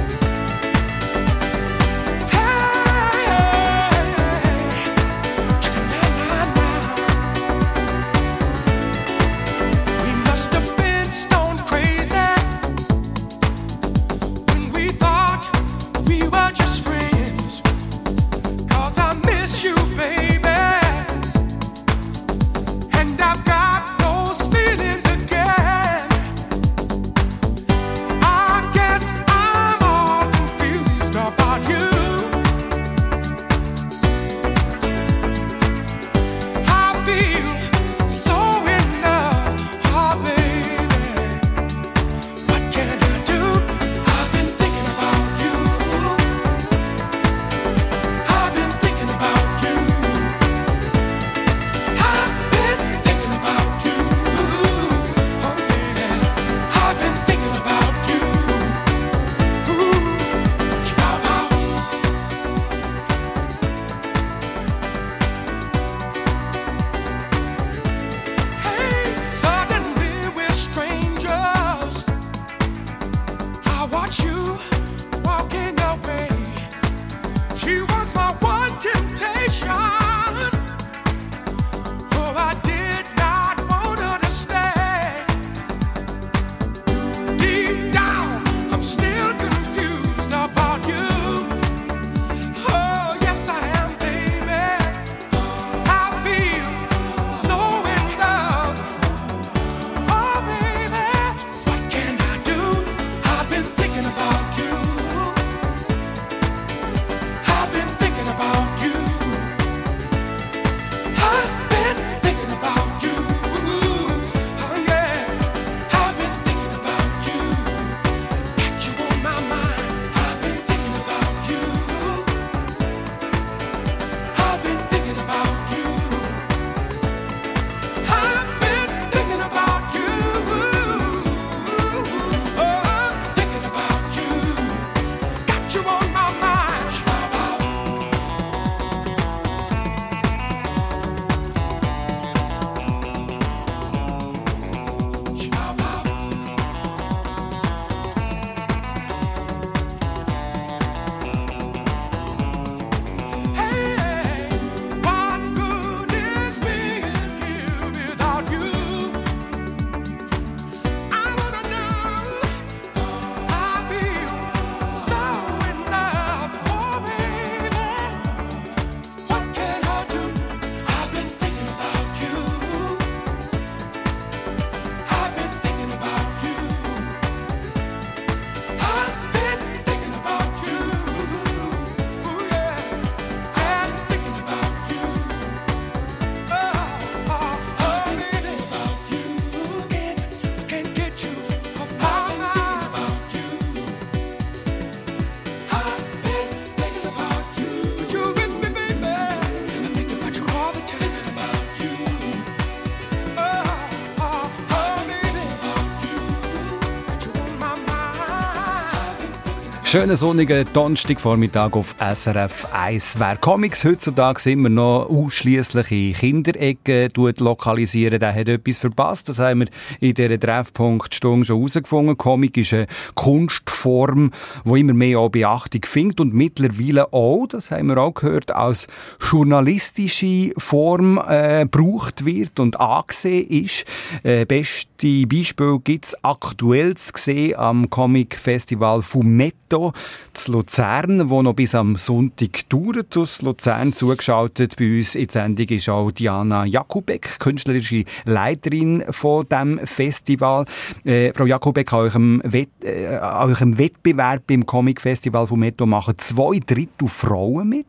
[209.91, 213.19] Schönen sonnigen Donnerstagvormittag auf SRF 1.
[213.19, 219.29] Wer Comics heutzutage immer noch ausschließlich in Kinderecken lokalisieren, der hat etwas verpasst.
[219.29, 219.69] Das haben wir
[219.99, 222.17] in dieser Treffpunktstunde schon herausgefunden.
[222.17, 222.87] Comic ist eine
[223.17, 224.31] Kunstform,
[224.65, 228.87] die immer mehr auch Beachtung findet und mittlerweile auch, das haben wir auch gehört, als
[229.29, 233.85] journalistische Form äh, gebraucht wird und angesehen ist.
[234.23, 239.93] Äh, beste Beispiel gibt es aktuell zu sehen am Comic Festival Fumetto Metto
[240.33, 243.17] zu Luzern, wo noch bis am Sonntag dauert.
[243.17, 249.47] Aus Luzern zugeschaltet bei uns in die Sendung ist auch Diana Jakubek, künstlerische Leiterin von
[249.49, 250.65] dem Festival.
[251.05, 256.15] Äh, Frau Jakubek, an eurem, Wett, äh, eurem Wettbewerb beim Comic Festival von Metto machen
[256.19, 257.87] zwei Drittel Frauen mit.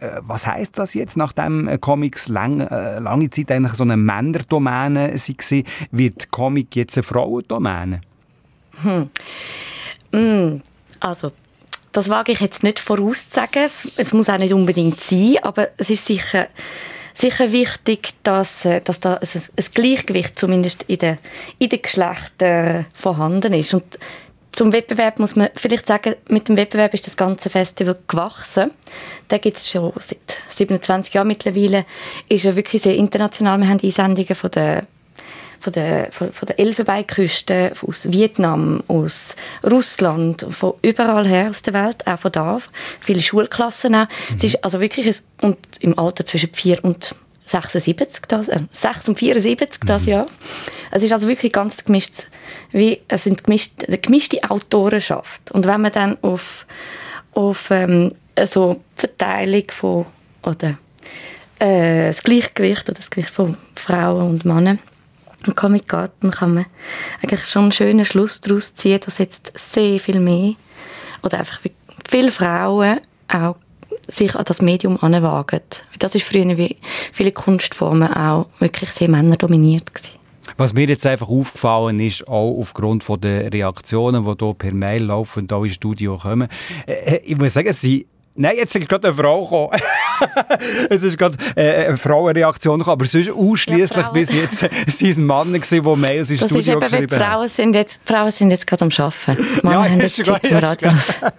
[0.00, 3.96] Äh, was heißt das jetzt, nachdem äh, Comics lang, äh, lange Zeit eigentlich so eine
[3.96, 8.00] Männerdomäne waren, wird Comic jetzt eine Frauendomäne?
[10.12, 10.60] Mm,
[11.02, 11.32] also,
[11.92, 13.64] das wage ich jetzt nicht vorauszusagen.
[13.64, 16.48] Es, es muss auch nicht unbedingt sein, aber es ist sicher,
[17.14, 21.18] sicher wichtig, dass, äh, dass da ein, Gleichgewicht zumindest in den,
[21.58, 23.74] in den Geschlechtern vorhanden ist.
[23.74, 23.98] Und
[24.52, 28.70] zum Wettbewerb muss man vielleicht sagen, mit dem Wettbewerb ist das ganze Festival gewachsen.
[29.28, 30.18] Da gibt es schon seit
[30.50, 31.86] 27 Jahren mittlerweile.
[32.28, 33.58] Ist ja wirklich sehr international.
[33.60, 34.86] Wir haben Einsendungen von der
[35.62, 41.72] von der, von, von der Elfenbeinküste, aus Vietnam, aus Russland, von überall her aus der
[41.72, 42.58] Welt, auch von da,
[43.00, 44.06] viele Schulklassen auch.
[44.36, 47.14] Es ist also wirklich ein, und im Alter zwischen 4 und
[47.46, 50.26] 76, das, äh, 6 und 74 das Jahr.
[50.90, 52.26] Es ist also wirklich ganz gemischt,
[52.72, 55.52] wie, es sind gemischt, eine gemischte Autorenschaft.
[55.52, 56.66] Und wenn man dann auf,
[57.34, 58.12] auf ähm,
[58.44, 60.06] so Verteilung von,
[60.42, 60.76] oder
[61.60, 64.80] äh, das Gleichgewicht oder das Gewicht von Frauen und Männern
[65.46, 66.66] im Comic dann kann man
[67.22, 70.54] eigentlich schon einen schönen Schluss daraus ziehen, dass jetzt sehr viel mehr
[71.22, 71.60] oder einfach
[72.08, 73.56] viele Frauen auch
[74.08, 75.60] sich an das Medium anwagen.
[75.98, 76.76] Das ist früher wie
[77.12, 80.22] viele Kunstformen auch wirklich sehr männerdominiert gewesen.
[80.56, 85.40] Was mir jetzt einfach aufgefallen ist, auch aufgrund der Reaktionen, die hier per Mail laufen
[85.40, 86.48] und auch ins Studio kommen,
[86.86, 89.70] äh, ich muss sagen, sie Nein, jetzt ist gerade eine Frau gekommen.
[90.90, 95.16] es ist gerade äh, eine Frauenreaktion gekommen, aber sonst ausschließlich Ja, bis jetzt sind es
[95.18, 97.32] Männer gewesen, die Mails ins Das ist Studio eben, weil die geschrieben haben.
[97.32, 99.46] Frauen sind jetzt, die Frauen sind jetzt gerade am Arbeiten.
[99.62, 101.32] Männer haben ist jetzt schon- Zeit zum ja, ist hören.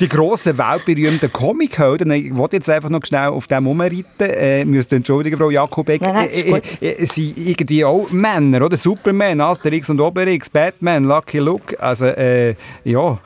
[0.00, 4.92] Die grossen, weltberühmten Comichelden, ich wollte jetzt einfach noch schnell auf dem rumreiten, äh, müsst
[4.94, 8.78] entschuldigen, Frau Jakobek, Nein, nein, ist äh, äh, äh, sind irgendwie auch Männer, oder?
[8.78, 12.54] Superman, Asterix und Obelix, Batman, Lucky Luke, also, äh,
[12.84, 13.18] ja...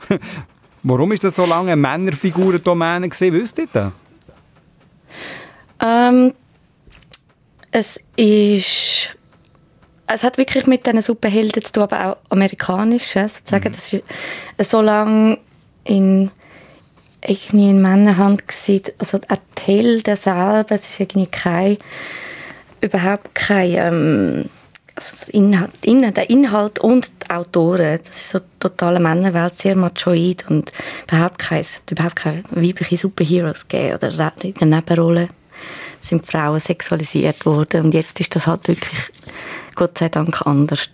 [0.83, 3.91] Warum ist das so lange eine Männerfigurendomäne gewesen, wisst ihr das?
[5.81, 6.33] Ähm,
[7.71, 9.15] es ist.
[10.11, 13.71] Es hat wirklich mit diesen Superhelden zu tun, aber auch amerikanischen, sozusagen.
[13.71, 15.37] Das ist so lange
[15.83, 16.31] in,
[17.21, 18.91] irgendwie in Männerhand gewesen.
[18.97, 21.77] Also auch die Helden selber, es ist irgendwie kein,
[22.81, 24.49] überhaupt kein, ähm,
[25.29, 30.71] Inhalt, der Inhalt und die Autoren, das ist so eine totale Männerwelt, sehr machoid und
[31.07, 35.29] überhaupt kein, es hat überhaupt keine weibliche Superheroes gegeben oder in der Nebenrolle
[36.01, 39.11] sind Frauen sexualisiert worden und jetzt ist das halt wirklich,
[39.75, 40.89] Gott sei Dank, anders.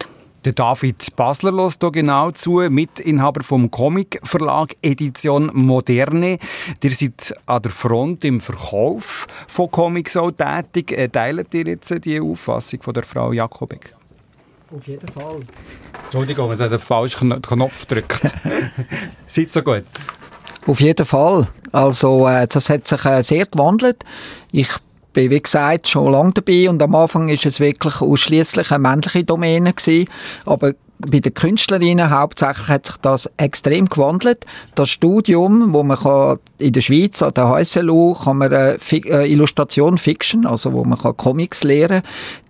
[0.46, 6.38] Der David Basler lässt hier genau zu, Mitinhaber vom Comic-Verlag Edition Moderne.
[6.84, 10.92] Ihr seid an der Front im Verkauf von Comics auch tätig.
[10.92, 13.96] Äh, Teilt ihr jetzt äh, die Auffassung von der Frau Jakobek?
[14.76, 15.42] Auf jeden Fall.
[16.04, 18.22] Entschuldigung, es hat den falschen Kno- Knopf gedrückt.
[19.26, 19.84] Seid so gut.
[20.68, 21.48] Auf jeden Fall.
[21.72, 24.04] Also, äh, das hat sich äh, sehr gewandelt.
[24.52, 24.70] Ich
[25.16, 29.24] bin, wie gesagt, schon lange dabei und am Anfang ist es wirklich ausschließlich eine männliche
[29.24, 30.08] Domäne gewesen.
[30.46, 34.46] Aber bei den Künstlerinnen hauptsächlich hat sich das extrem gewandelt.
[34.76, 39.32] Das Studium, wo man kann, in der Schweiz an der HSLU kann man äh, äh,
[39.32, 42.02] Illustration Fiction, also wo man kann Comics lehren.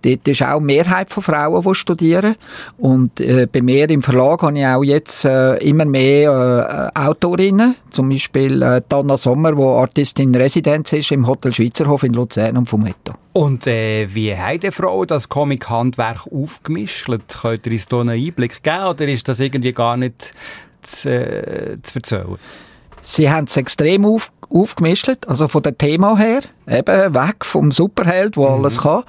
[0.02, 2.36] Dort ist auch Mehrheit von Frauen, die studieren.
[2.78, 7.74] Und äh, bei mir im Verlag habe ich auch jetzt äh, immer mehr äh, Autorinnen,
[7.90, 12.56] zum Beispiel äh, Dana Sommer, die Artistin in Residenz ist im Hotel Schweizerhof in Luzern
[12.56, 13.14] und Fumetto.
[13.36, 17.06] Und äh, wie haben die Frauen das Comic-Handwerk aufgemischt?
[17.06, 20.34] Könnt ihr uns hier einen Einblick geben oder ist das irgendwie gar nicht
[20.82, 22.36] zu, äh, zu erzählen?
[23.00, 28.36] Sie haben es extrem auf, aufgemischt, also von dem Thema her, eben weg vom Superheld,
[28.36, 29.04] wo alles kann,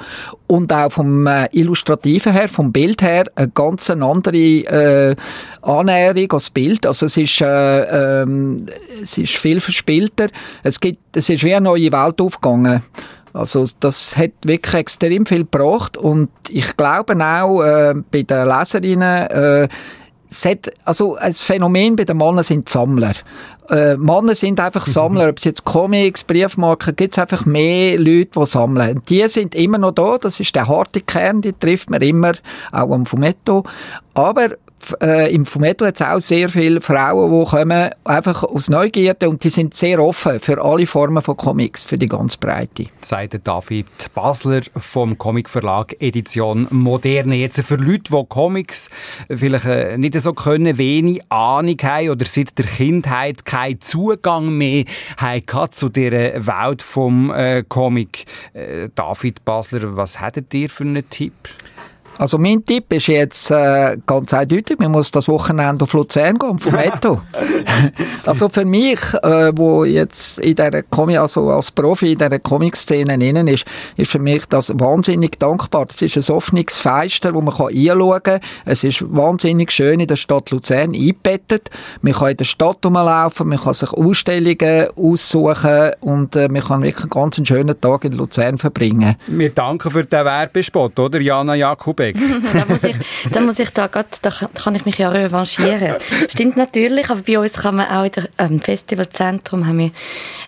[0.45, 5.15] und auch vom äh, Illustrativen her, vom Bild her, eine ganz andere äh,
[5.63, 6.85] Annäherung als Bild.
[6.85, 8.67] Also es ist, äh, ähm,
[9.01, 10.27] es ist viel verspielter.
[10.61, 12.83] Es gibt, es ist wie eine neue Welt aufgegangen.
[13.33, 19.27] Also das hat wirklich extrem viel gebracht und ich glaube auch äh, bei den Leserinnen,
[19.27, 19.67] äh,
[20.29, 23.13] es hat, also ein Phänomen bei den Männern sind die Sammler.
[23.69, 25.29] Äh, Männer sind einfach Sammler.
[25.29, 29.01] Ob es jetzt Comics, Briefmarken, gibt es einfach mehr Leute, die sammeln.
[29.07, 30.17] Die sind immer noch da.
[30.17, 32.33] Das ist der harte Kern, die trifft man immer,
[32.71, 33.63] auch am Fumetto.
[34.13, 34.49] Aber
[35.01, 39.43] äh, im Fumetto hat es auch sehr viele Frauen, die kommen einfach aus Neugierde und
[39.43, 42.85] die sind sehr offen für alle Formen von Comics, für die ganz Breite.
[43.01, 47.35] Sagt David Basler vom Comicverlag Edition Moderne.
[47.35, 48.89] Jetzt für Leute, die Comics
[49.29, 54.85] vielleicht äh, nicht so können, wenig Ahnung haben oder seit der Kindheit keinen Zugang mehr
[55.17, 58.25] haben zu dieser Welt vom äh, Comic.
[58.53, 61.33] Äh, David Basler, was hättet ihr für einen Tipp?
[62.17, 66.57] Also mein Tipp ist jetzt äh, ganz eindeutig, man muss das Wochenende auf Luzern gehen,
[66.57, 67.21] vom Metto.
[68.25, 73.13] also für mich, äh, wo jetzt in der Comic, also als Profi in dieser Comic-Szene
[73.13, 73.65] innen ist,
[73.95, 75.85] ist für mich das wahnsinnig dankbar.
[75.85, 78.39] Das ist ein offenes Fenster, wo man kann einschauen kann.
[78.65, 81.69] Es ist wahnsinnig schön in der Stadt Luzern eingebettet.
[82.01, 86.81] Man kann in der Stadt rumlaufen, man kann sich Ausstellungen aussuchen und äh, man kann
[86.81, 89.15] wirklich einen ganz schönen Tag in Luzern verbringen.
[89.27, 91.55] Wir danken für den Werbespot, oder Jana
[92.07, 92.53] Jakubek?
[92.53, 92.95] da muss ich,
[93.31, 95.95] da muss ich da grad, da kann, ich mich ja revanchieren.
[96.29, 99.91] Stimmt natürlich, aber bei uns kann man auch in der ähm, Festivalzentrum haben wir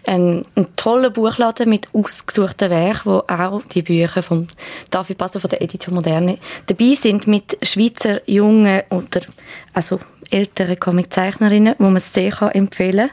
[0.05, 4.47] einen, einen tollen Buchladen mit ausgesuchten Werken, wo auch die Bücher von
[4.89, 6.38] David Basler von der Edition Moderne
[6.68, 9.22] dabei sind mit Schweizer jungen oder
[9.74, 9.99] also
[10.32, 13.10] älteren Comiczeichnerinnen, wo man sehr kann empfehlen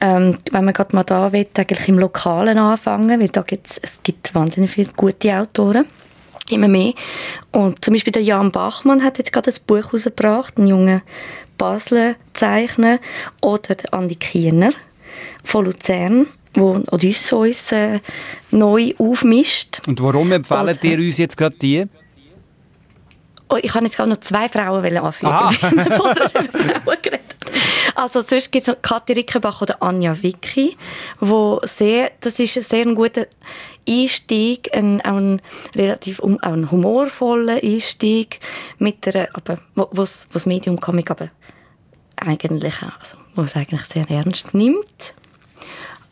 [0.00, 0.26] kann.
[0.26, 4.00] Ähm, wenn man gerade mal da will, eigentlich im Lokalen anfangen, weil da gibt's, es
[4.02, 5.86] gibt wahnsinnig viele gute Autoren
[6.50, 6.94] immer mehr.
[7.50, 11.02] Und zum Beispiel der Jan Bachmann hat jetzt gerade ein Buch herausgebracht, ein junger
[11.58, 12.98] Basler Zeichner,
[13.40, 14.72] oder der Andi Kiener
[15.44, 18.00] von Luzern, wo Odysseus äh,
[18.50, 19.80] neu aufmischt.
[19.86, 21.84] Und warum empfehlen ihr uns jetzt gerade die?
[23.48, 25.50] Oh, ich habe jetzt gerade noch zwei Frauen anführen, Ah.
[25.60, 27.36] wir vorher über Frauen geredet.
[27.94, 30.76] Also sonst gibt es noch Kathi Rickenbach oder Anja Wicki,
[31.20, 33.26] wo sehr, das ist ein sehr guter
[33.88, 35.42] Einstieg, ein, auch ein
[35.74, 38.40] relativ um, auch ein humorvoller Einstieg
[38.78, 41.30] mit der, aber wo wo's, wo's Medium Comic aber
[42.16, 45.14] eigentlich also wo eigentlich sehr ernst nimmt.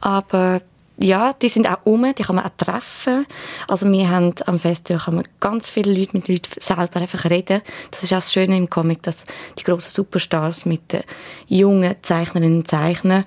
[0.01, 0.63] Aber
[1.03, 3.27] ja, die sind auch um, die kann man auch treffen.
[3.69, 7.63] Also wir haben am Festival kann man ganz viele Leute mit Leuten selber einfach reden.
[7.91, 9.25] Das ist auch das Schöne im Comic, dass
[9.59, 11.03] die grossen Superstars mit den
[11.49, 13.25] jungen Zeichnerinnen und Zeichnern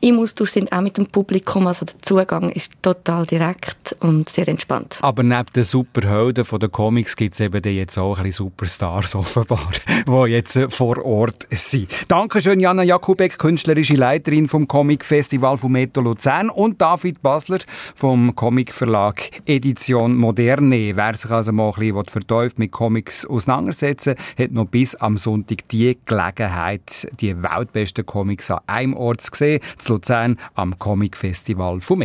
[0.00, 1.66] im Austausch sind, auch mit dem Publikum.
[1.66, 4.98] Also der Zugang ist total direkt und sehr entspannt.
[5.02, 9.16] Aber neben den Superhelden von den Comics gibt es eben jetzt auch ein bisschen Superstars
[9.16, 9.68] offenbar,
[10.06, 11.88] die jetzt vor Ort sind.
[12.06, 17.58] Dankeschön Jana Jakubek, künstlerische Leiterin vom Comic Festival von Meto Luzern und David Basler
[17.94, 20.96] vom Comicverlag Edition Moderne.
[20.96, 25.68] Wer sich also mal ein bisschen vertäuft mit Comics auseinandersetzen hat noch bis am Sonntag
[25.68, 31.80] die Gelegenheit, die weltbesten Comics an einem Ort zu sehen, zu Luzern am Comic Festival
[31.80, 31.96] von.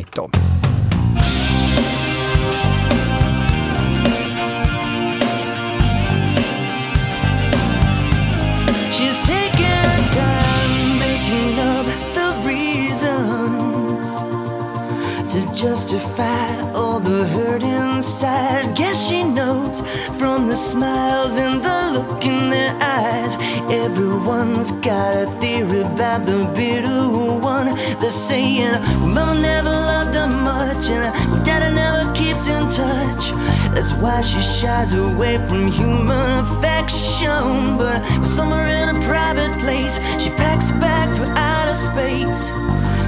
[20.62, 23.36] Smiles and the look in their eyes.
[23.72, 27.10] Everyone's got a theory about the bitter
[27.40, 27.68] one.
[28.00, 33.32] They're saying, well, Mama never loved her much, and Daddy never keeps in touch.
[33.74, 37.78] That's why she shies away from human affection.
[37.82, 42.52] But somewhere in a private place, she packs a bag for outer space.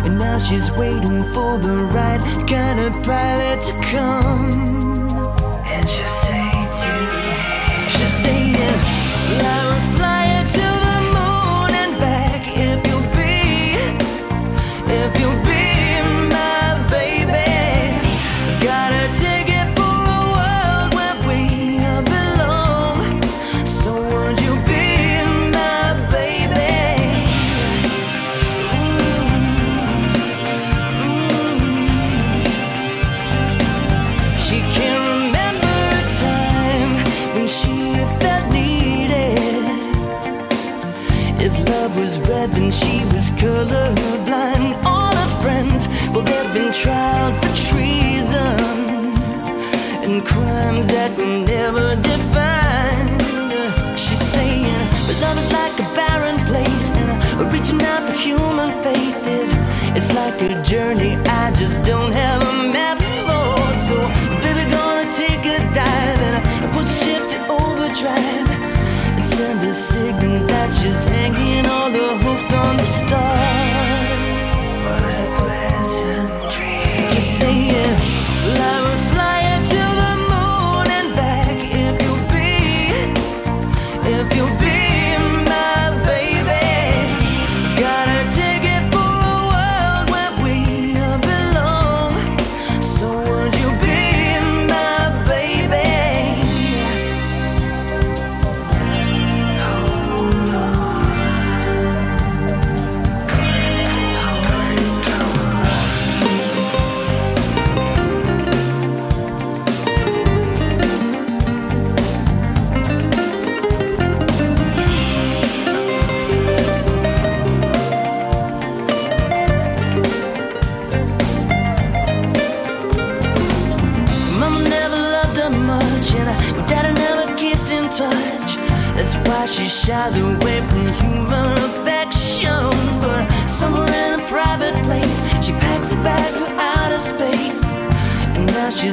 [0.06, 4.83] And now she's waiting for the right kind of pilot to come.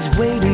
[0.01, 0.50] is waiting.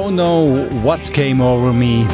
[0.00, 2.06] Don't know what came over me.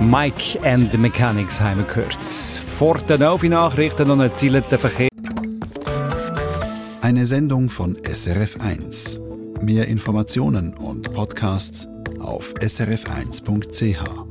[0.00, 2.18] Mike and the Mechanics haben gehört.
[2.78, 5.08] Vor den 9 Nachrichten eine Ziele Verkehr.
[7.00, 9.20] Eine Sendung von SRF1.
[9.62, 11.86] Mehr Informationen und Podcasts
[12.18, 14.21] auf srf1.ch.